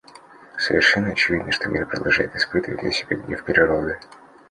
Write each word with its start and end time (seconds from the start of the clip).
Совершенно 0.57 1.11
очевидно, 1.11 1.51
что 1.51 1.69
мир 1.69 1.85
продолжает 1.85 2.35
испытывать 2.35 2.81
на 2.81 2.91
себе 2.91 3.17
гнев 3.17 3.43
природы. 3.43 3.99